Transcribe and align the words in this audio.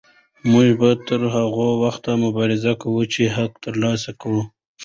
موږ 0.51 0.67
به 0.79 0.89
تر 1.07 1.21
هغه 1.35 1.65
وخته 1.83 2.09
مبارزه 2.25 2.73
کوو 2.81 3.03
چې 3.13 3.33
حق 3.35 3.51
ترلاسه 3.65 4.11
کړو. 4.21 4.41